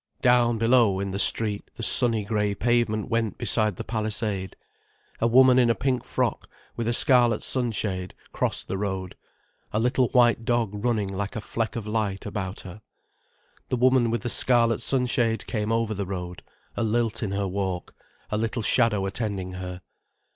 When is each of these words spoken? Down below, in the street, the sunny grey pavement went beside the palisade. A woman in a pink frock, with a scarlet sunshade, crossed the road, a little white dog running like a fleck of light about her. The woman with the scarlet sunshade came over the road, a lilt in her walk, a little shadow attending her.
Down 0.23 0.57
below, 0.57 0.99
in 0.99 1.11
the 1.11 1.19
street, 1.19 1.69
the 1.75 1.83
sunny 1.83 2.25
grey 2.25 2.55
pavement 2.55 3.09
went 3.11 3.37
beside 3.37 3.75
the 3.75 3.83
palisade. 3.83 4.55
A 5.19 5.27
woman 5.27 5.59
in 5.59 5.69
a 5.69 5.75
pink 5.75 6.03
frock, 6.03 6.49
with 6.75 6.87
a 6.87 6.91
scarlet 6.91 7.43
sunshade, 7.43 8.15
crossed 8.31 8.67
the 8.67 8.79
road, 8.79 9.15
a 9.71 9.79
little 9.79 10.07
white 10.07 10.43
dog 10.43 10.71
running 10.73 11.09
like 11.13 11.35
a 11.35 11.39
fleck 11.39 11.75
of 11.75 11.85
light 11.85 12.25
about 12.25 12.61
her. 12.61 12.81
The 13.69 13.77
woman 13.77 14.09
with 14.09 14.23
the 14.23 14.29
scarlet 14.29 14.81
sunshade 14.81 15.45
came 15.45 15.71
over 15.71 15.93
the 15.93 16.07
road, 16.07 16.41
a 16.75 16.81
lilt 16.81 17.21
in 17.21 17.31
her 17.33 17.47
walk, 17.47 17.93
a 18.31 18.39
little 18.39 18.63
shadow 18.63 19.05
attending 19.05 19.51
her. 19.51 19.81